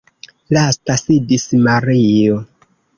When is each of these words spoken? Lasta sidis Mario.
Lasta 0.57 0.95
sidis 1.03 1.47
Mario. 1.69 2.45